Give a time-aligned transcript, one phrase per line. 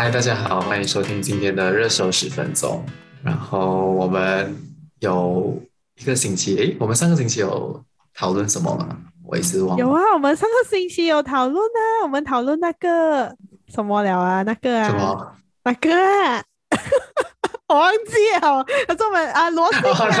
[0.00, 2.86] 嗨，大家好，欢迎收听今天的热搜十分钟。
[3.20, 4.56] 然后我们
[5.00, 5.60] 有
[5.96, 7.82] 一个星期，诶，我们上个星期有
[8.14, 8.96] 讨论什么吗？
[9.26, 9.84] 我也是忘了。
[9.84, 15.32] 有啊，我们上个星期有讨论啊，我们讨论那个什么了啊，那个啊，什么？
[15.64, 16.44] 那个啊，
[17.66, 20.16] 我忘记了，他说我们啊，罗西亚人，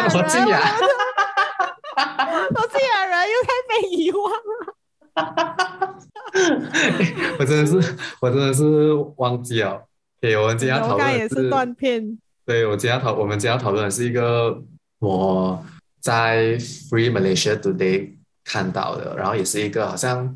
[2.50, 4.74] 罗西亚人又太被遗忘了。
[7.38, 9.84] 我真的是，我真的是忘记了。
[10.20, 12.18] 对，我们今天要讨论也是断片。
[12.44, 14.62] 对，我今天要讨，我们今天要讨论的是一个
[14.98, 15.64] 我
[16.00, 20.34] 在 Free Malaysia Today 看到的，然后也是一个好像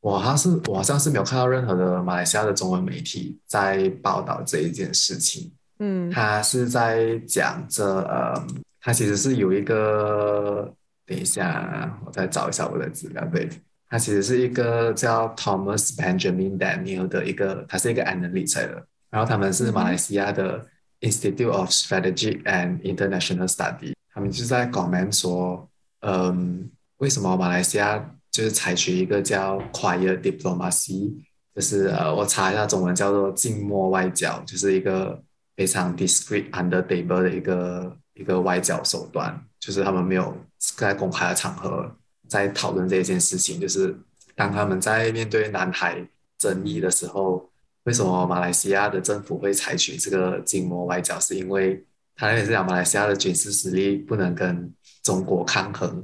[0.00, 5.52] 我好像是我好像是没有看到任何的马来西亚的中文媒体在报道这一件事情。
[5.78, 8.34] 嗯，他是在讲这，呃，
[8.80, 10.72] 他其实是有一个，
[11.06, 13.48] 等一下，我再找一下我的资料，对。
[13.92, 20.66] 他其实是一个叫 Thomas Benjamin Daniel 的一个，他是一个 analyst 的，然后他们是马来西亚的
[21.00, 25.68] Institute of Strategy and International Study，他们就在 comment 说，
[26.00, 31.12] 嗯，为什么马来西亚就是采取一个叫 Quiet Diplomacy，
[31.54, 35.22] 就是呃，我查一下中文叫做静默外交，就是一个
[35.54, 41.94] 非常 discreet under table 的一个一个外交手段，就是他们没有在公开的场合。
[42.32, 43.94] 在讨论这一件事情，就是
[44.34, 46.02] 当他们在面对南海
[46.38, 47.46] 争议的时候，
[47.82, 51.20] 为什么马来西亚的政府会采取这个静默外交？
[51.20, 51.84] 是因为
[52.16, 54.72] 他那边是讲马来西亚的军事实力不能跟
[55.02, 56.02] 中国抗衡，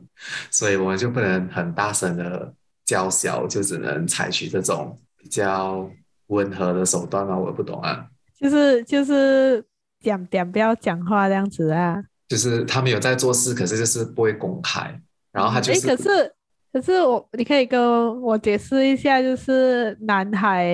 [0.51, 2.53] 所以我们就不能很大声的
[2.85, 5.91] 叫嚣，就只能采取这种比较
[6.27, 7.39] 温和的手段吗？
[7.39, 8.07] 我也不懂啊。
[8.39, 9.65] 就是就是
[10.01, 12.05] 讲点不要讲话这样子啊。
[12.29, 15.01] 就是他们有在做事，可是就是不会公开。
[15.33, 16.33] 然后他就是，可是
[16.73, 20.67] 可是我，你可以跟我解释一下，就是南海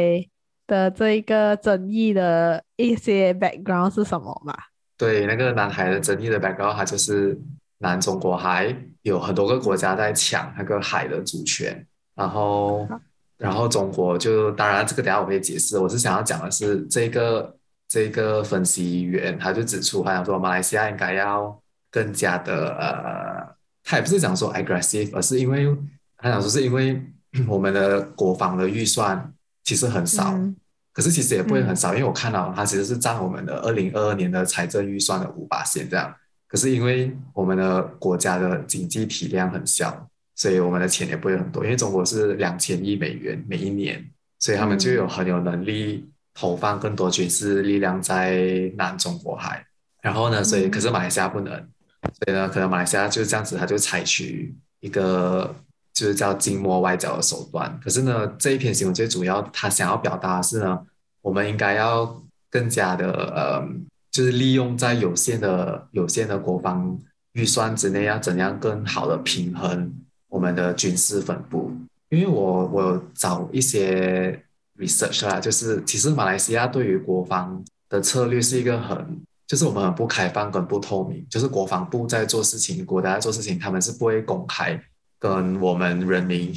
[0.66, 4.54] 的这一个争议的一些 background 是什么吗？
[4.96, 7.38] 对，那个南海的争议的 background，它就是
[7.78, 12.88] 南中国海有很多个国家在抢那个海的主权，然后
[13.36, 17.56] 然后中国就当然这个等下我可以解释，我是想要讲的是这个
[17.88, 21.60] 这个分析员他就指出，他想说马来西亚应该要
[21.90, 23.53] 更加的呃。
[23.84, 25.68] 他也不是讲说 aggressive，而是因为
[26.16, 27.00] 他想说是因为
[27.46, 30.56] 我们的国防的预算其实很少，嗯、
[30.92, 36.14] 可是其实也不会很少，嗯、因为我看到它其实是占我们的二零二二年的财政预算的五八线这样。
[36.48, 41.62] 可是因为我们的国家的经济体量很小，所以我们的钱也不会很多。
[41.64, 44.02] 因为中国是两千亿美元每一年，
[44.38, 49.66] 所以他们就有很有能力投放更多军事力量在南中国海。
[50.00, 51.68] 然后呢，所以可是马来西亚不能。
[52.12, 55.54] 所以呢，可能马来西亚就是这样子，他就采取一个
[55.92, 57.78] 就是叫静默外交的手段。
[57.82, 60.78] 可是呢，这一篇新闻最主要他想要表达的是呢，
[61.22, 63.68] 我们应该要更加的呃，
[64.10, 66.98] 就是利用在有限的有限的国防
[67.32, 69.92] 预算之内，要怎样更好的平衡
[70.28, 71.72] 我们的军事分布。
[72.10, 74.40] 因为我我有找一些
[74.78, 79.20] research 啦，就是其实马来西亚对于国防的策略是一个很。
[79.46, 84.80] 就是我们很不开放跟不透明，就是国防部在做事情，国家在做事情，他们是不会公开
[85.18, 86.50] 跟我们人民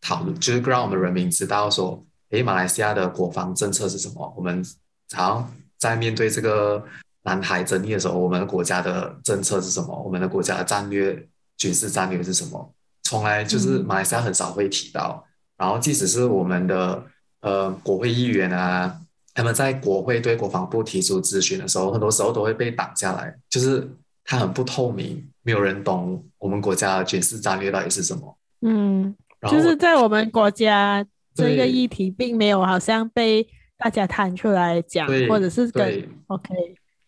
[0.00, 2.00] 讨论，就是让我们人民知道说，
[2.30, 4.32] 诶，马来西亚的国防政策是什么？
[4.36, 4.64] 我们
[5.12, 6.84] 好在面对这个
[7.22, 10.00] 南海争议的时候，我们的国家的政策是什么？
[10.04, 12.72] 我们的国家的战略军事战略是什么？
[13.02, 15.24] 从来就是马来西亚很少会提到，
[15.56, 17.04] 然后即使是我们的
[17.40, 19.00] 呃国会议员啊。
[19.38, 23.88] 他们在国会对国防部提出咨询的时候，很多时候都会被挡下来，就是
[24.24, 28.36] 它很不透明，没有人懂我们国家的军事战略到底是什么。
[28.62, 29.14] 嗯，
[29.48, 31.06] 就是在我们国家
[31.36, 33.46] 这个议题并没有好像被
[33.76, 36.48] 大家摊出来讲，或者是跟对 OK。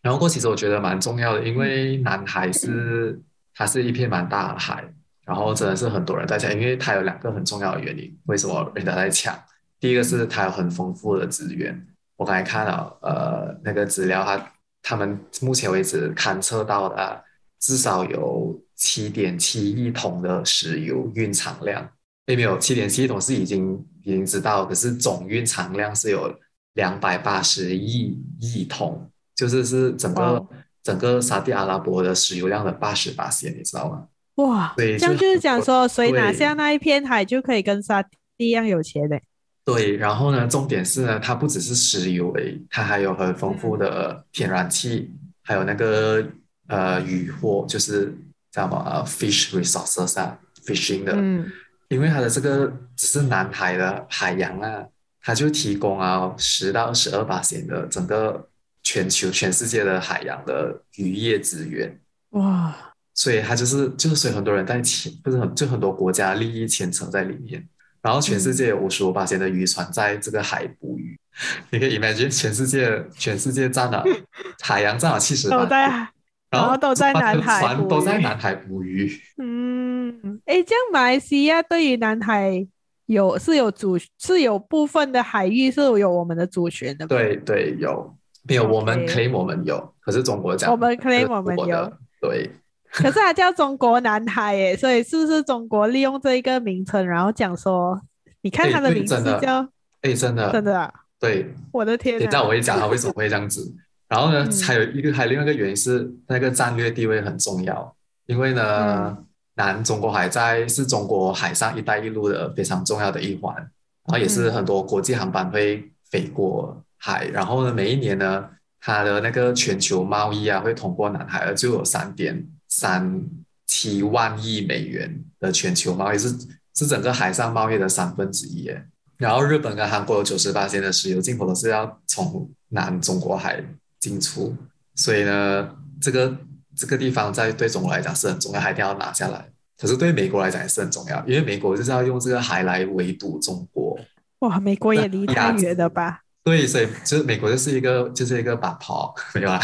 [0.00, 3.20] 然后过其实我觉得蛮重要的，因为南海是
[3.56, 4.84] 它是一片蛮大的海，
[5.26, 9.36] 然后真的是很多人在抢，因为它有两个很重要的原因，为什么人家在抢？
[9.80, 11.84] 第一个是它有很丰富的资源。
[12.20, 14.52] 我刚才看了，呃，那个资料，他
[14.82, 17.24] 他们目前为止勘测到的
[17.58, 21.88] 至少有七点七亿桶的石油蕴藏量。
[22.26, 23.72] 并没有七点七亿桶是已经
[24.04, 26.30] 已经知道，可是总蕴藏量是有
[26.74, 30.46] 两百八十亿亿桶，就是是整个、哦、
[30.82, 34.06] 整个沙特阿拉伯的石油量的八十八仙，你知道吗？
[34.34, 39.22] 哇，对，这样就是讲说，谁拿下那一片海就可以跟沙地一样有钱嘞。
[39.64, 45.10] 对，然后呢，重点是呢，它不只是石油诶，它还有很丰富的天然气，
[45.42, 46.26] 还有那个
[46.66, 48.12] 呃渔获，就是
[48.50, 51.12] 叫什么 fish resources 啊，fishing 的。
[51.14, 51.50] 嗯。
[51.88, 54.86] 因为它的这个只是南海的海洋啊，
[55.20, 58.48] 它就提供啊十到十二巴仙的整个
[58.84, 62.00] 全球全世界的海洋的渔业资源。
[62.30, 62.72] 哇！
[63.12, 67.68] 所以它就是就是所以很多人在牵，不是很就很多国家利益牵扯在里面。
[68.02, 71.18] 然后全世界有五十五八千的渔船在这个海捕鱼，
[71.60, 74.02] 嗯、你可以 imagine 全世界全世界占了
[74.62, 76.12] 海洋占了七十八，
[76.50, 79.10] 然后都在南海，船都在南海捕鱼。
[79.36, 82.66] 嗯，哎，这样马来西亚对于南海
[83.06, 87.06] 有是有主是有部分的海域是有我们的主权的。
[87.06, 88.66] 对对，有没有？
[88.66, 92.50] 我们 claim 我们有可是中国讲我们 claim 我们有，对。
[92.94, 98.00] 可是它叫中国南海耶，所以是不是中国利用这一个名称，然后讲说，
[98.42, 99.66] 你看它的名字叫，
[100.02, 103.74] 哎，真的，真的啊，对，我的天，等一下我会讲它为什么会这样子。
[104.08, 107.94] 然后呢，嗯、还有一个还有另外一个原因是那个战略地位很重要，
[108.26, 113.68] 因为呢，嗯、南中国海在是中国海上“一带一路”的非常重要的一环，然
[114.08, 118.48] 后也是很多国际航班会飞过海，嗯、然后呢，每一年呢，
[118.80, 123.22] 它的那个全球贸易啊会通过南海，就有三点三
[123.66, 126.34] 七万亿美元的全球贸易是
[126.74, 128.86] 是整个海上贸易的三分之一耶。
[129.18, 133.62] 然后日本跟韩国有九十八%的石油进口都是要从南中国海。
[134.00, 134.56] 进出，
[134.94, 136.34] 所以呢，这个
[136.74, 139.46] 这个地方在对中国来讲是很重要，还一定要拿下来。
[139.76, 144.00] 可是对美国来讲也是很重要，因为美国就是要用这个海来围堵中国。
[144.38, 146.22] 哇，美国也离太远了吧？
[146.50, 149.60] 对，所以就是美国就是一个就是一个把炮，没有啦，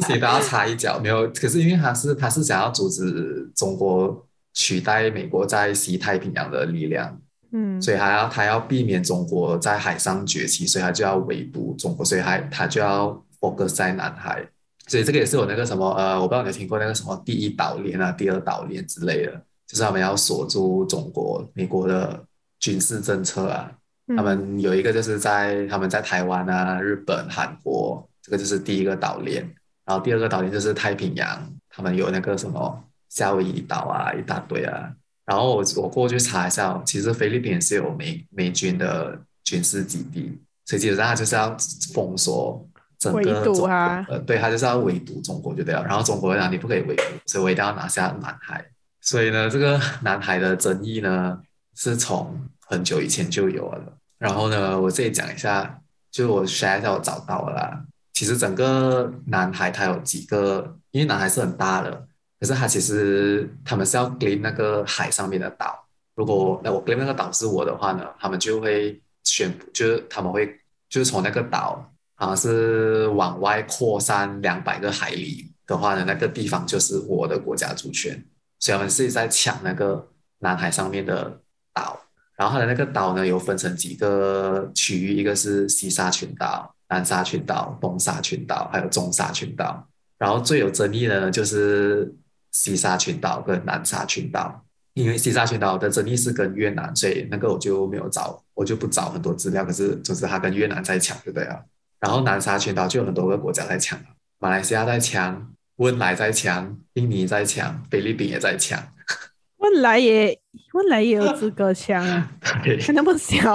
[0.00, 1.26] 自己都要插一脚，没有。
[1.32, 7.18] 可是因为他是他是想要阻止中国取代美国在西太平洋的力量。
[7.52, 14.46] 嗯，所以还要他要避免中国在海上崛起，所以他就要围堵中国，所以他他就要 focus 在南海，
[14.88, 19.32] 所以这个也是有那个什么呃，我不知道你有听过那个什么第一岛链啊、第二岛链之类的，
[19.66, 22.22] 就是他们要锁住中国、美国的
[22.58, 23.70] 军事政策啊。
[24.08, 29.42] 嗯、他们有一个就是在他们在台湾啊、日本、韩国，这个就是第一个岛链，
[29.84, 34.92] 然后第二个岛链就是太平洋，他们有那个什么夏威夷岛啊，一大堆啊。
[35.24, 41.56] 然后我我过去查一下，其实菲律宾是有美美军的军事基地，所以基本上他就是要
[41.92, 42.64] 封锁
[42.96, 45.82] 整个中国，呃，对，他就是要围堵中国就对了。
[45.84, 48.64] 然后中国讲你不可以围堵，所以我一定要拿下南海。
[49.00, 51.40] 所以呢，这个南海的争议呢，
[51.74, 53.96] 是从很久以前就有了。
[54.18, 55.80] 然后呢，我这里讲一下，
[56.10, 57.84] 就我现在我找到了啦。
[58.12, 62.06] 其实整个南海它有几个，因为南海是很大的。
[62.38, 70.60] 可是他其实他们是要 claim 那个海上面的岛，如果那我 claim 那个岛是我的话呢，他们就会宣布，就是他们会
[70.90, 78.22] 就是从那个岛好像是往外扩散两百个海里的话呢，那个地方就是我的国家主权，
[78.60, 80.06] 所以他们是在抢那个
[80.40, 81.40] 南海上面的
[81.72, 81.98] 岛，
[82.36, 89.88] 然后它的那个岛呢有分成几个区域，一个是西沙群岛、南沙群岛、东沙群岛，还有中沙群岛，
[90.18, 92.14] 然后最有争议的呢就是。
[92.52, 99.62] 西沙群岛跟南沙群岛，因为西沙群岛的争议是跟越南，所以那个我就没有找，我就不找很多资料。
[99.62, 101.60] 可是总之它跟越南在抢，对不对啊？
[102.00, 104.00] 然后南沙群岛就有很多个国家在抢，
[104.38, 108.82] 马来西亚在抢，汶莱在抢，印尼在抢，菲律宾也在抢。
[109.60, 110.40] 汶莱也
[110.76, 112.30] 汶莱也有资格抢啊，
[112.62, 113.54] 对还那么小。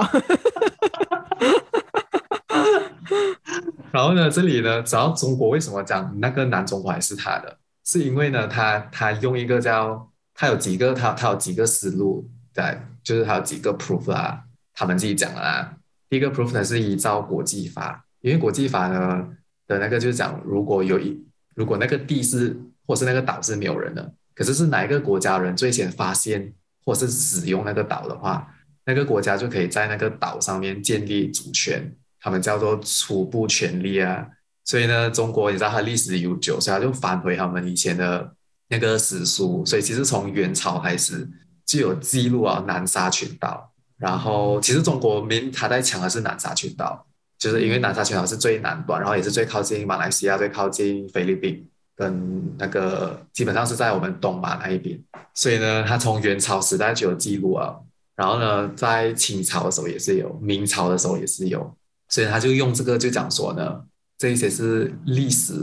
[3.92, 7.58] 然后呢，这里呢，只要中国为什么讲那个南中国海是他的？
[7.84, 14.42] 是因为呢，他他用一个叫他有几个他他有几个思路在，就是他有几个 proof 啦，
[14.74, 15.74] 他们自己讲的啊。
[16.08, 19.28] 第一个 proof 呢是依照国际法，因为国际法呢
[19.68, 26.52] 的那个就是讲，如果有一如果那个地是或是那个岛是没有人的，可是是哪一个国家人最先发现
[26.84, 28.46] 或是使用那个岛的话，
[28.84, 34.26] 那个国家就可以在那个岛上面建立主权，他们叫做初步权利啊。
[34.64, 38.34] 所以呢，中国你知道它历史悠久，所以它就翻回他们以前的
[38.68, 39.64] 那个史书。
[39.66, 41.28] 所以其实从元朝开始
[41.66, 43.72] 就有记录啊，南沙群岛。
[43.98, 47.06] 然后其实中国明他在抢的是南沙群岛，
[47.38, 51.68] 就是因为南沙群岛是最南端，然后也是最靠近马来西亚、最靠近菲律宾，
[52.02, 54.98] 跟那个基本上是在我们东马那一边。
[55.34, 57.76] 所以呢，他从元朝时代就有记录啊。
[58.16, 61.74] 然后呢，在清朝的时候也是有，明朝的时候也是有。
[62.08, 63.84] 所以他就用这个就讲说呢。
[64.18, 65.54] 这一些是历史，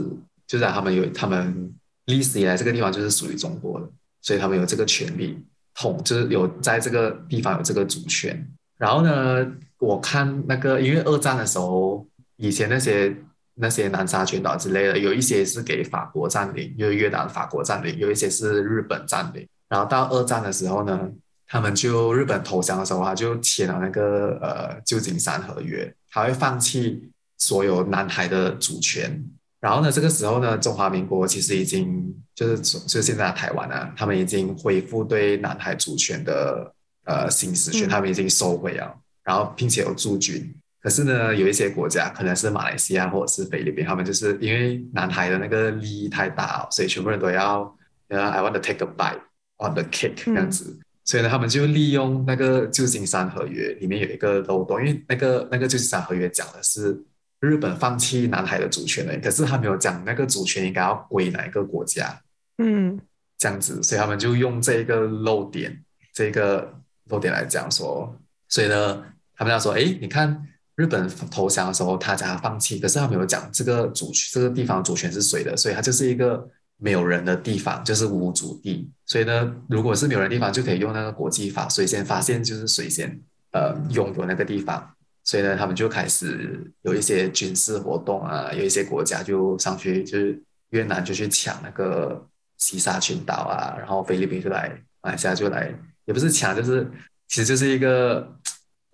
[0.46, 1.72] 就是他们有他们
[2.04, 3.88] 历史以来这个地方就是属于中国的，
[4.20, 5.38] 所以他们有这个权利
[5.74, 8.46] 统，就是有在这个地方有这个主权。
[8.76, 9.46] 然后呢，
[9.78, 12.06] 我看那个因为二战的时候，
[12.36, 13.16] 以前那些
[13.54, 19.46] 那些南沙群岛之类的，有一些是给法国占领，因为越南法国占领，有一些是日本占领。
[19.68, 20.98] 然后到二战的时候呢，
[21.46, 29.22] 他们就日本投降的时候，他就签了那个呃旧金山合约，他会放弃所有南海的主权。
[29.60, 36.72] 然后呢，这个时候呢，中华民国其实已经就是就是现在的台湾啊，他们已经恢复对南海主权的
[37.04, 40.54] 呃行使权，他们已经收回了，然后并且有驻军。
[40.82, 47.76] 可是呢，有一些国家，可能是马来西亚或者是菲律宾，他们就是因为南海的那个利益太大，所以全部人都要
[48.08, 49.20] 呃，I want to take a bite
[49.58, 50.78] on the cake、嗯、这样子。
[51.04, 56.98] 所以呢，他们就利用那个旧金山合约里面有一个漏洞，因为那个那个旧金山合约讲的是
[57.40, 62.20] 日本放弃南海的主权的，可是他没有讲那个主权应该要归哪一个国家，
[62.58, 62.98] 嗯，
[63.36, 65.82] 这样子，所以他们就用这个漏点，
[66.14, 66.72] 这个
[67.08, 68.14] 漏点来讲说，
[68.48, 69.02] 所以呢，
[69.34, 70.46] 他们要说，哎，你看
[70.80, 76.48] 日本投降的时候，他讲他放弃，可是他没有讲这个主权，这个地方主权是谁的，所以他就是一个。
[76.82, 83.20] 没有人的地方就是无主地，所以呢，如果是没有人的地方，就可以用那个国际法，谁先发现就是谁先
[83.52, 84.90] 呃拥有那个地方。
[85.22, 95.70] 所以呢，他们就开始有一些军事活动啊，有一些国家就上去，就是越南就去抢那个西沙群岛啊，然后菲律宾就来，马来西亚就来，
[96.06, 96.90] 也不是抢，就是
[97.28, 98.26] 其实就是一个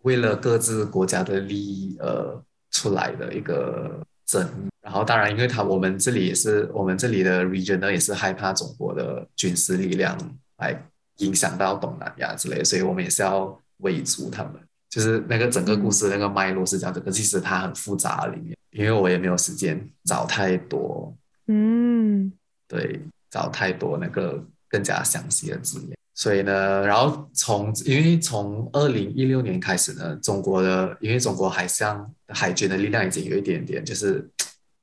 [0.06, 4.48] 为了各自国家的利益而出来的一个争。
[4.80, 10.16] 然后，当然，因为他我们这里也是我们这里的 region 呢，也是害怕中国的军事力量
[10.58, 10.80] 来
[11.16, 14.52] 影响到东南亚之类，所以我们也是要围住他们。
[14.88, 21.12] 就是那个整个故事那个脉络是这样子，可其实它很复杂里面，因为我也没有时间找太多，
[21.48, 22.32] 嗯，
[22.68, 25.96] 对，找太多那个更加详细的资料。
[26.16, 34.28] 所以呢，然后从因为从二零一六年开始呢，中国的因为中国海上海军的力量已经有一点点就是。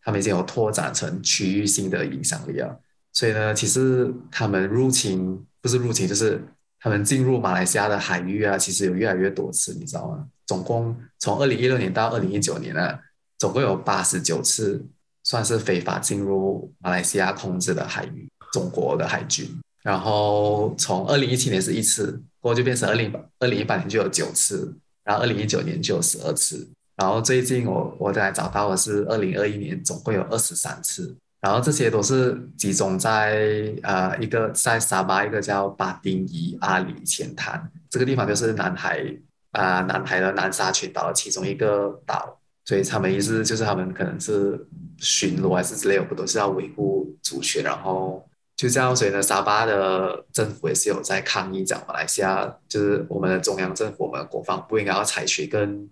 [0.06, 2.78] 他们已经有拓展成区域性的影响力了，
[3.14, 6.44] 所以呢，其实他们入侵不是入侵，就是
[6.78, 10.28] 他们进入马来西亚的海域啊，其实有越来越多次，你知道吗？
[10.46, 13.00] 总共从二零一六年到二零一九年呢，
[13.40, 14.86] 总共有八十九次
[15.24, 19.58] 算是非法进入马来西亚控制的海域，中国的海军。
[19.84, 24.74] 然后从二零一七年是一次，过后就变成二零二零一八年就有九次，
[25.04, 26.68] 然后二零一九年就有十二次。
[26.96, 37.70] 然后最近我我才找到的是二零二一年总共有二十三次，然后这些都是集中在呃一个在沙巴一个叫巴丁伊阿里浅滩。
[37.90, 39.04] 这个地方，就是南海
[39.52, 44.66] 啊、南海的南沙群岛的其中一个岛，所以他们意思就是他们可能是
[44.98, 48.24] 巡逻还是之类的，不都是要维护主权，然后
[48.64, 55.90] 就这样，所以呢沙巴的政府也是有在抗议，讲马来西亚就是我们的中央政府，我们的国防部应该要采取更。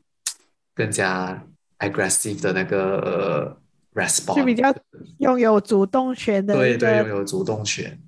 [0.73, 1.45] 更加
[1.79, 3.55] aggressive 的那个
[3.93, 4.73] response，就比较
[5.19, 6.55] 拥有主动权的。
[6.55, 7.99] 对对，拥有主动权。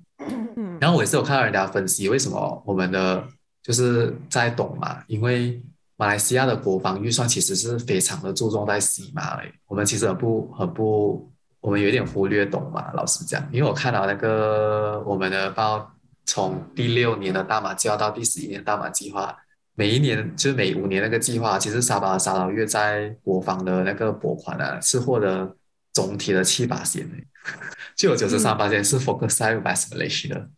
[0.80, 3.22] 然后我也是有看到人家分析，为什么我们的
[3.62, 5.04] 就是在懂嘛？
[5.08, 5.62] 因为
[5.96, 9.42] 马来西亚的国防预算其实是非常的注重在西马的。
[9.66, 11.30] 我们其实很不很不，
[11.64, 12.92] 我们有点忽略懂嘛。
[12.92, 15.90] 老实讲，因为我看到那个我们的报，
[16.26, 19.34] 从第六年的大马计划到第十一年大马计划。
[19.74, 25.56] 每一年就是每五年那个计划，其实沙巴的沙捞越在国防的那个拨款呢、啊，是获得
[25.94, 27.08] 总体的七八千，
[27.96, 30.48] 就有九十三八千是 focus 在 West Malaysia 的。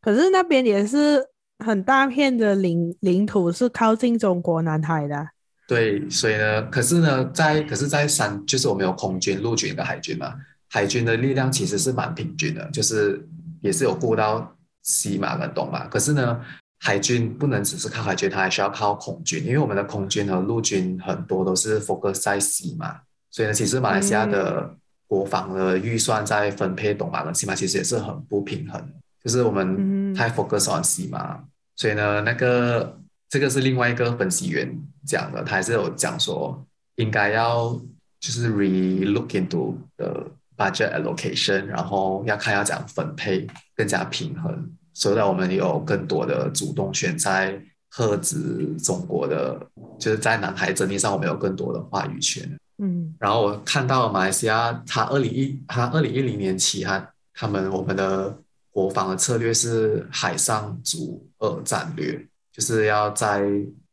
[0.00, 1.26] 可是那边也是
[1.64, 5.26] 很大片的领领土，是靠近中国南海的。
[5.66, 10.34] 对，所以呢，可是呢，在可是，在三就是我们有空军、陆军跟海军嘛，
[10.68, 13.26] 海军的力量其实是蛮平均的，就是
[13.60, 16.40] 也是有顾到西马跟东马，可是呢。
[16.78, 22.94] 海军不能只是靠海军，它还需要靠空军，因为我们的空军和陆军很多都是 focus 在西马，
[23.30, 28.78] 所以呢，其实马来西亚的国防的预算在分配东马跟西马其实也是很不平衡，
[29.24, 31.42] 就是我们太 focus on 西马，
[31.76, 34.70] 所以呢，那个这个是另外一个分析员
[35.04, 36.64] 讲的，他还是有讲说
[36.96, 37.80] 应该要
[38.20, 44.70] 就是 re-look into the budget allocation，然后要看要怎样分配更加平衡。
[44.94, 47.60] 所以，我们有更多的主动权在
[47.96, 49.60] 遏制中国的，
[49.98, 52.58] 就是在南海争议上，我们有更多的话语权。
[52.78, 58.38] 嗯，然后我看到马来西亚，它二零一，它二零一零年起，它他们我们的
[58.70, 62.26] 国防的策略是海上阻遏战略，
[62.56, 63.44] 就是要在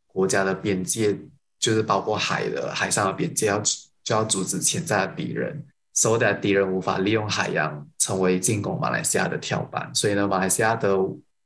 [0.08, 1.14] 国家的边界，
[1.60, 3.62] 就是包括海的海上的边界，要
[4.04, 5.66] 就要阻止潜在的敌人。
[5.94, 10.98] so that 敌人无法利用海洋成为进攻马来西亚的跳板，所以呢，马来西亚的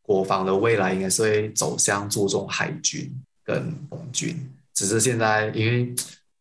[0.03, 3.11] 国防的未来应该是会走向注重海军
[3.43, 4.37] 跟空军。
[4.73, 5.93] 只是现在，因为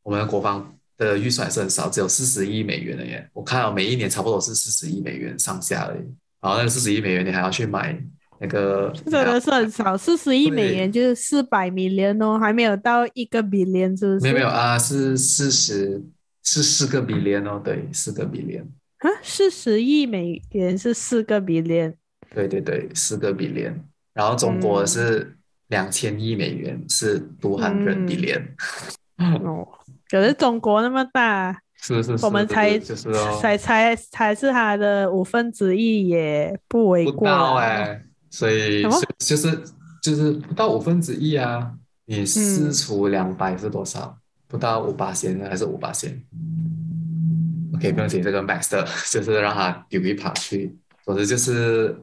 [0.02, 3.26] 我们的国防的预算是很少，只有四十亿美元的耶。
[3.32, 6.04] 我看到每一年差不多是四十亿美元上下而已。
[6.40, 7.98] 然后那四十亿美元，你还要去买
[8.38, 14.20] 那个真的是很少，四十亿美元就是四百 million 哦，还没有到一个 billion，是不是？
[14.20, 16.02] 没有没有啊，是四十，
[16.42, 18.64] 是四个 billion 哦，对，四个 billion
[18.98, 21.94] 啊，四十亿美元是四个 billion，
[22.34, 23.74] 对对对，四个 billion，
[24.12, 25.36] 然后中国是
[25.68, 28.42] 两千亿美元，嗯、是 two hundred billion，
[29.16, 29.66] 哦，
[30.10, 31.60] 可是中国那么大。
[31.78, 37.12] 是是是，我们才就是哦，才才才是他的五分之一也不为过。
[37.12, 38.82] 不到哎、欸，所以
[39.18, 39.62] 就是
[40.02, 41.72] 就是不到五分之一啊！
[42.04, 44.00] 你四除两百是多少？
[44.00, 46.22] 嗯、不到五八仙还是五八仙
[47.74, 50.76] ？OK，不用紧，这个 Max 的 就是让他丢一跑去。
[51.04, 51.96] 总之就是，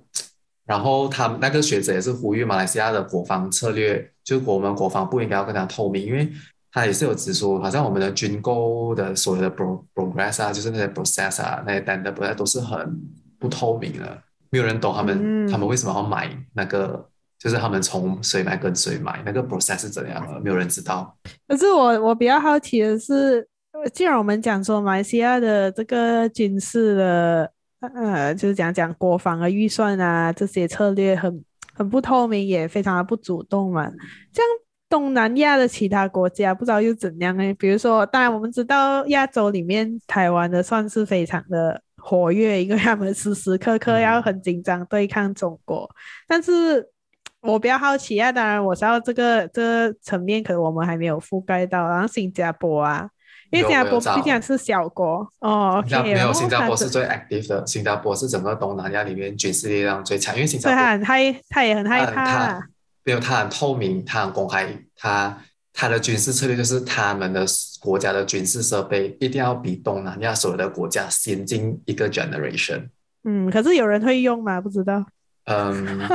[0.65, 6.32] 然后他们那个学者也是呼吁马来西亚的国防策略，就我们国防部应该要更加透明，因为。
[6.75, 13.00] 他也是有指出，好像我们的军购的所有的 pro progress 啊，就是那些 process 啊，那些单的本来都是很
[13.38, 21.17] 不透明的，没有人懂他们、嗯、他们为什么要买那个，就是他们从谁买跟谁买，那个 process 是怎样的，没有人知道。
[21.48, 23.48] 可是我我比较好奇的是，
[23.91, 27.51] 既然我们讲说马来西亚的这个军事的，
[27.95, 31.43] 呃，就是讲讲国防的预算啊，这些策略很
[31.74, 33.89] 很不透明，也非常的不主动嘛，
[34.31, 34.50] 这样。
[34.89, 37.51] 东南亚的其他国家不知道又怎样呢？
[37.55, 45.89] 比如说，当然我们知道亚洲里面台湾的算是非常的活跃，因为他们时时刻刻要很紧张对抗中国。
[45.89, 45.95] 嗯、
[46.27, 46.86] 但是
[47.39, 51.88] 我比较好奇啊，当然我知道这个这个层面可能我们还没有覆盖到。
[51.88, 53.10] 然后新加坡啊，
[53.51, 62.67] 因为新加坡毕竟是小国哦，okay, 没有新加坡是最 active 的，新加坡是整个东南亚里面军事力量最强，因为新加坡他很害，他也很害怕。
[63.05, 65.38] 没有，他很透明，他很公开，他
[65.74, 67.46] 他的军事策略就是他们的
[67.82, 72.88] 国家的军事设备一定要比东南亚所有的国家先进一个 generation。
[73.24, 74.62] 嗯，可是有人会用吗？
[74.62, 75.03] 不知道。
[75.46, 76.08] 嗯，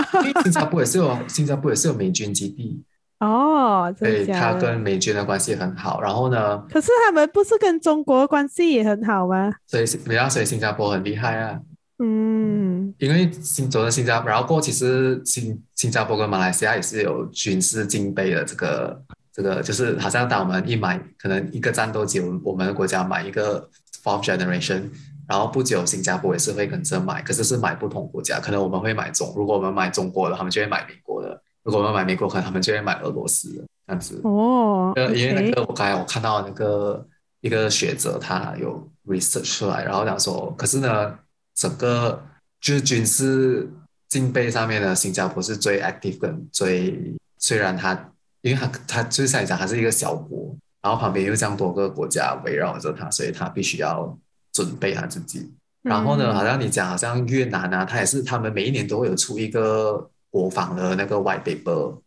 [0.43, 2.83] 新加坡也是有新加坡也是有美军基地。
[3.21, 6.01] 哦，对，他跟美军的关系很好。
[6.01, 6.59] 然后呢？
[6.71, 9.53] 可是他们不是跟中国关系也很好吗？
[9.67, 11.61] 所以，人家说新加坡很厉害啊。
[11.99, 19.03] 嗯，因为新走的新加坡，然后过其实新新加坡跟马来西亚也是有军事竞备的这个
[19.39, 23.71] 这个，就是好像当我们一买，可能一个战斗机，我们的国家买一个
[24.03, 24.91] fourth generation，
[25.29, 31.31] 然后不久新加坡也是会跟着买，可是是买不同国家，可能我们会买中，如果我们买中国的，他们就会买美国的；
[31.63, 34.21] 如果我们买美国，可能他们就会买俄罗斯的这样子。
[34.25, 37.07] 哦，因为那个我刚才我看到那个
[37.41, 41.19] 一个学者他有 research 出来，然后讲说，可是呢。
[41.59, 42.23] 整个
[42.61, 43.69] 就是军事
[44.09, 54.17] 竞备上面的新加坡是最 active 跟最，虽然它，因为它它就是像你讲，它是一个小国，然后旁边有这样多个国家围绕着它，所以它必须要
[54.53, 55.53] 准备它自己。
[55.83, 61.99] 然后呢，好像你讲，好像越南啊，它也是，他们每一年都会有出一个国防的那个 white paper，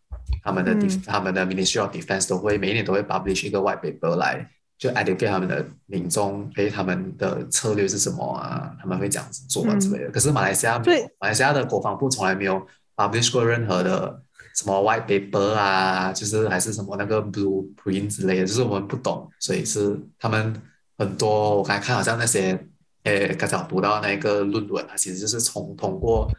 [0.44, 4.48] 他们的、嗯、他们的 Ministry of Defense 都会每一年都会 publish 一个 white paper 来。
[4.78, 8.76] 就 educate 他们的民众，诶，他们的策略是什么啊？
[8.80, 10.08] 他们会这样子做啊之类的。
[10.08, 10.80] 嗯、可是马来西亚，
[11.20, 12.60] 马来西亚的国防部从来没有
[12.96, 14.20] publish 过任何的
[14.55, 20.53] 什么 white paper 啊，就是还是什么那个 blueprint 之类的，就是我们不懂，所以是他们
[20.97, 21.57] 很多。
[21.57, 22.57] 我刚才看好像那些，
[23.03, 26.29] 诶，刚才我读到那个论文，它其实就是从通过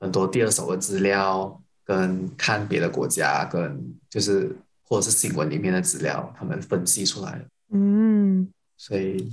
[0.00, 4.54] 很多第二手的资料，跟看别的国家，跟就是
[4.84, 7.44] 或者是新闻里面的资料，他们分析出来的。
[7.74, 9.30] 嗯，所以，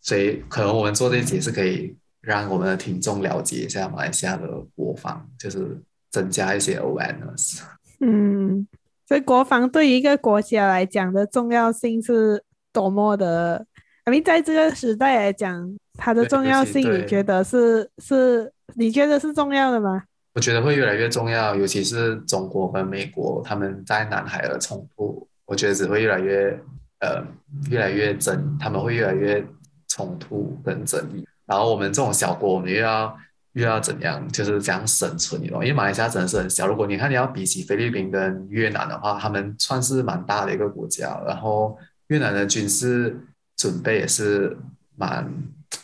[0.00, 5.80] 所以可能我们做这些是可以让我们的听众了解一下马来西亚的国防，就是
[6.20, 7.60] 增加一些 awareness。
[8.00, 8.66] 嗯，
[9.06, 13.64] 所以国防对于一个国家来讲的重要性是多么的，
[14.06, 18.52] 因为在这个时代来讲，它的重要性，你觉得是是？
[18.74, 20.02] 你觉得是重要的吗？
[20.34, 26.58] 我觉得会越来越重要，尤其是中国跟美国他们在南海的冲突，我觉得只会越来越。
[27.00, 27.22] 呃，
[27.70, 29.40] 越来越争，他们会越来越
[29.86, 31.24] 冲突跟争议。
[31.46, 33.16] 然后我们这种小国，我们又要
[33.52, 35.62] 又要怎样，就是这样生存，你懂？
[35.62, 36.66] 因为马来西亚真的是很小。
[36.66, 41.20] 如果你看你要比起菲律宾跟越南的话，他们算是蛮大的一个国家。
[41.26, 41.76] 然后
[42.08, 43.18] 越南的军事
[43.56, 44.56] 准备也是
[44.96, 45.28] 蛮，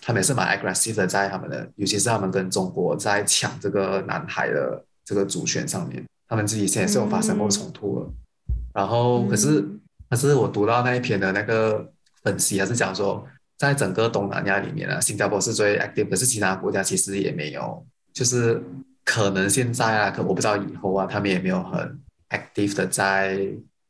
[0.00, 8.06] 他们也是蛮 aggressive 的，在他们的，尤其是他们跟中国在抢这个南海的这个主权上面，他们自己现在是有发生过冲突了。
[8.48, 9.64] 嗯、然后可是。
[10.10, 11.90] 可是我读到那一篇的那个
[12.22, 18.62] 分析，还是讲说，在整个东南亚里面啊，新加坡是最 active，可是其他国家其实也没有，就是
[19.04, 23.38] 可能现在啊，可我不知道以后啊，他们也没有很 active 的在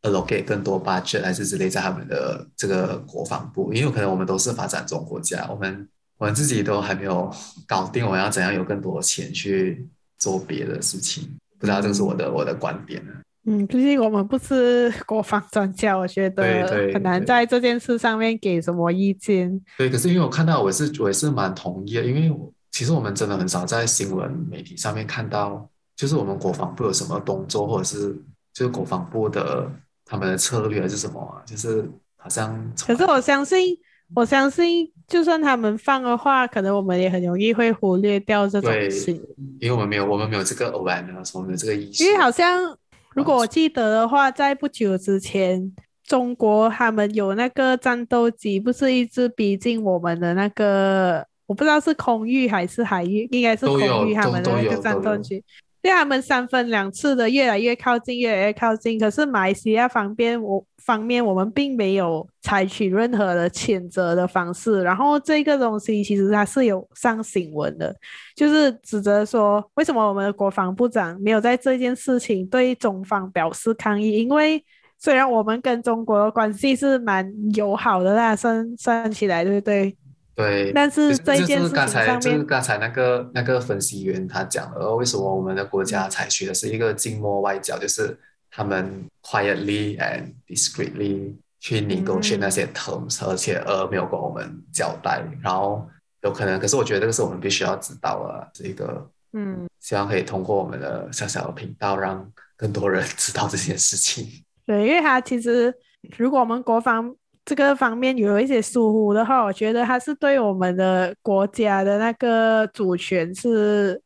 [0.02, 7.32] allocate 更多 budget 还是之类在他们的这个国防部，因为可能我们都是发展中国家，我们我们自己都还没有
[7.66, 11.36] 搞定，我要怎样有更多钱去做别的事情。
[11.58, 13.12] 不知道这个是我的我的观点呢。
[13.46, 19.50] 嗯，毕竟我们不是国防专家，我觉得很难在这件事上面给什么意见。
[19.76, 22.34] 对，对，对，可是因为我看到，我是我也是蛮同意的，因为
[22.70, 28.14] 其实我们真的很少在新闻媒体上面看到，就是我们国防部有什么动作，或者是
[28.54, 29.70] 就是国防部的
[30.06, 32.72] 他们的策略还是什么啊，就是好像。
[32.86, 33.76] 可是我相信，
[34.14, 39.12] 我相信，就算他们放的话，可能我们也很容易会忽略掉这种事，
[39.60, 42.74] 因为我们没有，我们没有这个 awareness，我们没有这个意识，因为好像。
[43.14, 45.72] 如果我记得的话，在不久之前，
[46.04, 55.42] 中国他们有那个战斗机，不是一直逼近我们的那个，我不知道是空域还是海域，应该是空域他们的那个战斗机。
[55.84, 58.98] 对他们三分两次的越来越靠近，越来越靠近。
[58.98, 64.82] 可是马来西亚方面，我方面我们并没有采取任何的谴责的方式。
[64.82, 67.94] 然后这个东西其实它是有上新闻的，
[68.34, 74.22] 就是指责说，为什么我们的国防部长没有在这件事情对中方表示抗议？
[74.22, 74.64] 因为
[74.98, 79.94] 虽然我们跟中国的关系是蛮友好的啦，算算起来，对不对？
[80.36, 88.18] 对，但是这件事情上面，就是刚才就是刚才那个那个分析员他讲了，为什么我们的国家采取的是一个静默外交，就是
[88.50, 95.88] 他们 quietly and discreetly 去 negotiate 那些 terms，嗯、而且而没有跟我们交代，然后
[96.22, 104.26] 有可能，可是我觉得这个是我们必须要知道的，这个嗯，希望可以通过我们的小小的频道，让更多人 知道这件事情。
[104.66, 105.72] 对，因为他其实
[106.18, 107.14] 如果我们国防。
[107.44, 114.00] 这个方面有一些疏忽的话，我觉得它是对我们的国家的那个主权是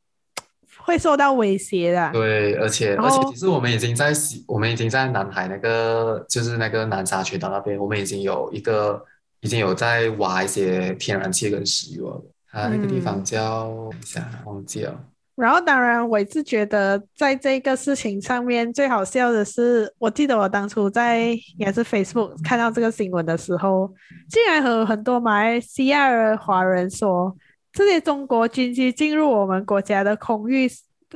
[0.78, 2.10] 会受到威胁的。
[2.12, 4.12] 对，而且而且其实我们已经在
[4.46, 9.04] 我们已经在南海那个就是那个南沙群岛那边，我们已经有一个
[9.40, 12.22] 已经有在挖一些天然气跟石油了。
[12.50, 14.98] 它那个地方叫，等一下忘记了。
[15.40, 23.88] 然后，当然，我一直觉得在这个事情上面最好笑的是，我记得我当初在应该是 Facebook 看到这个新闻的时候，
[24.28, 27.32] 竟然和很多马来西亚的华人说，
[27.72, 30.68] 这些中国军机进入我们国家的空域，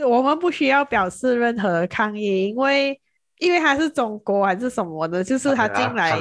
[0.06, 3.00] 我们不需要表示任何抗议，因为
[3.40, 6.16] 因为他是中国还是什么的，就是他进来，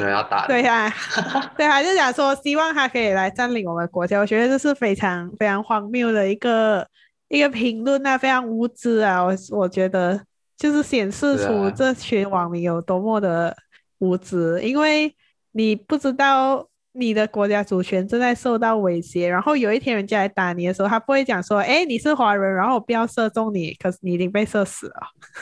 [0.48, 6.88] 对呀、 啊，对，他就讲说希望他可以来占领我们国家，我觉得这是非常非常荒谬的一个。
[7.32, 9.24] 一个评论啊，非常无知啊！
[9.24, 10.22] 我我觉得
[10.58, 13.56] 就是显示出这群网民有多么的
[14.00, 15.16] 无知，啊、因为
[15.54, 24.96] 你不知道你的国家主权正在受到威胁，然后有一天人家来打你的时候，他不会讲说：“哎，你是华人，然后我不要射中你。”可是你已经被射死了。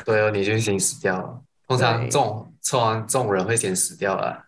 [0.06, 1.42] 对哦，你就已经死掉了。
[1.68, 4.44] 通常这种通常这种人会先死掉了。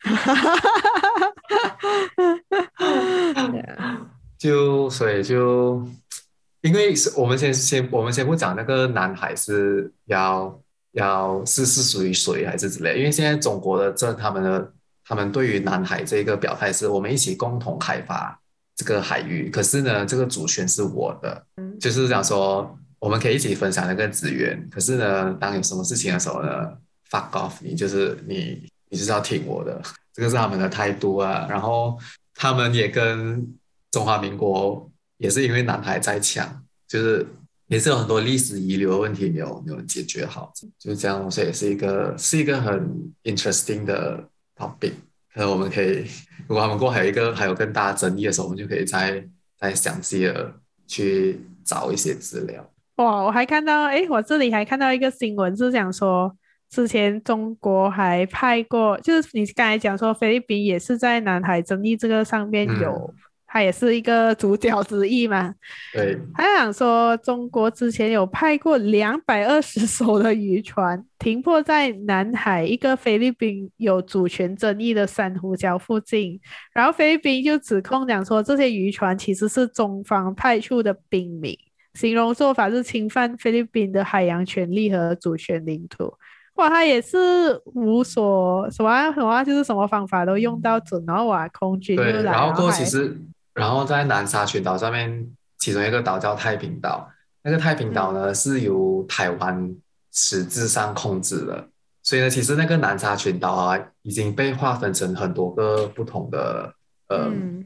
[4.38, 5.86] 就所以就。
[6.62, 10.60] 因为是我们先先我们先不讲那个南海是要
[10.92, 14.72] 要是是属于谁还是之类，因为现在中国的这他们的
[15.04, 18.38] 他们对于南海这个表态是我们一起共同开发
[18.76, 21.46] 这个海域，可是呢这个主权是我的，
[21.80, 26.48] 就是讲说我们可以一起分享那个资源，可是呢当有什么事情的时候呢
[27.10, 29.80] ，fuck off，你就是你你是要听我的，
[30.12, 31.98] 这个是他们的态度啊，然后
[32.34, 33.56] 他们也跟
[33.90, 34.89] 中华民国。
[35.20, 36.48] 也是因为南海在抢，
[36.88, 37.26] 就是
[37.66, 44.92] 也是有很多历史遗留的问题没有没有解决好，就是这样，所以也是一个是一个很 interesting 的 topic。
[45.34, 46.06] 可能我们可以，
[46.48, 49.22] 如果他们过还有一个还有更大争议的时候，我们就可以再
[49.58, 50.54] 再详细的
[50.86, 52.66] 去找一些资料。
[52.96, 56.34] 哇，我还看到，哎，我这里还看到一个新闻，是讲说
[56.70, 63.12] 之前中国还派过，就是你刚才讲说菲律宾也是在南海争议这个上面有。
[63.50, 65.52] 嗯他也是一个主角之一嘛。
[65.92, 76.40] 对，他想说，中国之前有派过两百二十艘的渔船停泊在南海一个菲律宾有主权争议的珊瑚礁附近，
[76.72, 81.58] 然后菲律宾就指控讲说，这些渔船其实是中方派出的兵民，
[81.94, 86.14] 形容做法是侵犯菲律宾的海洋权利和主权领土。
[86.54, 87.18] 哇，他也是
[87.64, 93.20] 无所什么什么，就是什么方法都用到准，然后哇，空军就来了，然后过其实。
[93.60, 97.06] 然后在南沙群岛上面，其中一个岛叫太平岛。
[97.42, 99.76] 那个太平岛呢，是由台湾
[100.12, 101.68] 实质上控制的。
[102.02, 106.74] 所以呢，其实那个南沙群岛啊，已经被划分成很多个不同的
[107.08, 107.62] 呃、嗯、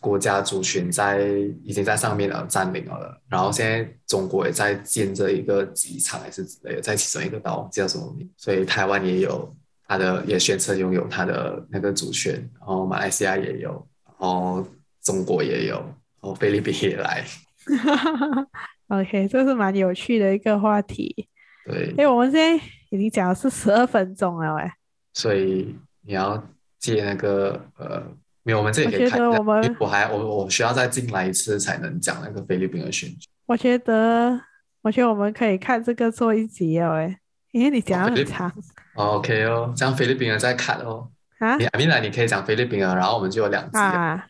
[0.00, 1.28] 国家族群在
[1.62, 3.20] 已经在上面了占领了。
[3.28, 8.28] 然后现在中国也在建这一个机场还是之类的，在其中一个岛叫什么名？
[8.36, 9.54] 所以台湾也有
[9.86, 12.34] 它的，也宣称拥有它的那个主权。
[12.58, 14.66] 然后马来西亚也有，然后。
[15.08, 15.82] 中国也有，
[16.20, 17.24] 哦，菲律宾也来。
[18.88, 21.26] OK，这是蛮有趣的一个话题。
[21.64, 24.70] 对，哎，我们现在已经讲了是十二分钟了，哎，
[25.14, 26.46] 所以你要
[26.78, 28.02] 借那个呃，
[28.42, 29.26] 没有，我们这里可以看。
[29.26, 33.26] 我们我还我我需要再进来一次才能讲那个菲律宾的选举。
[33.46, 34.38] 我觉得，
[34.82, 37.18] 我觉得我们可以看这个做一集哦，哎，
[37.52, 38.52] 因为你讲的很长。
[38.94, 41.08] 哦，OK 哦，这样菲律宾人在看哦。
[41.38, 44.26] 啊，你阿米拉，你可以讲菲律宾啊，然后我们就有两集啊。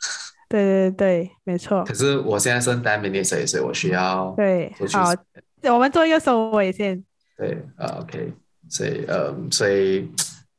[0.49, 1.85] 对对对，没错。
[1.85, 5.13] 可是我现在是单 minute，所以所以我需要对，好，
[5.75, 7.05] 我们做一个收尾先。
[7.37, 8.33] 对，呃，OK，
[8.71, 10.11] 所以呃，所以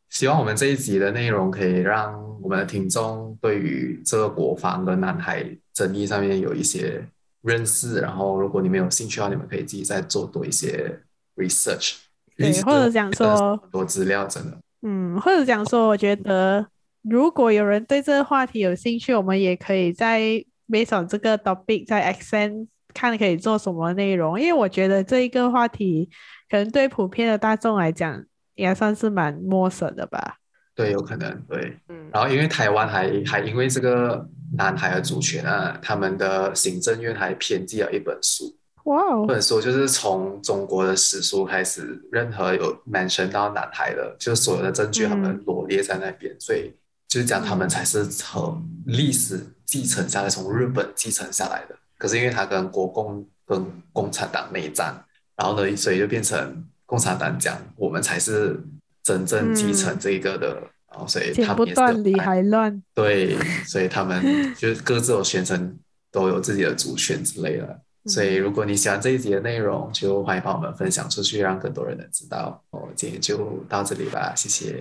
[0.10, 7.04] 希望我们这一集的内容可以让我们的听众对于这个国防跟南海争议上面有一些
[7.42, 8.00] 认识。
[8.00, 11.00] 然后，如果你们有兴趣的话，你们可以自己再做多一些
[11.36, 11.96] research，
[12.38, 14.58] 对，或者讲说很多资料，真的。
[14.84, 16.66] 嗯，或者讲说，我觉得。
[17.10, 20.22] 如果有人对这个话题有兴趣，我们也可以在
[20.70, 26.10] based on 这个 topic 在 accent 看可以做什么内容，因为我觉得这一个话题
[26.50, 28.24] 可能对普遍的大众来讲
[28.56, 30.36] 也算是蛮陌生的吧。
[30.76, 31.78] 对，有可能对。
[31.90, 32.10] 嗯。
[32.14, 38.56] 然后因为台湾还还因为这个南海的主权啊，他们的行政院还编辑了一本书。
[38.86, 39.26] 哇哦。
[39.28, 46.72] 这本书就是从中国的史书开始，任何有 mention 到南海的，就是所有的证据，他们罗列在那边，嗯、所以。
[47.10, 51.76] 就是讲他们才是从历史继承下来，从日本继承下来的。
[51.98, 55.04] 可是因为他跟国共跟共产党内战，
[55.36, 58.58] 然后呢，所以就变成共产党讲我们才是
[59.04, 60.62] 真正继承这个的。
[60.62, 62.84] 嗯、然后所以他们也是剪不断理还乱。
[62.94, 65.78] 对，所以他们就各自有宣称
[66.12, 67.66] 都有自己的主权之类的。
[68.04, 72.64] 嗯、所以如果你喜欢这一集的内容，就欢迎帮我们分享出去，让更多人能知道。
[72.70, 74.80] 哦，今天就到这里吧，谢谢。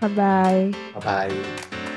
[0.00, 0.72] Bye-bye.
[0.94, 1.89] Bye-bye.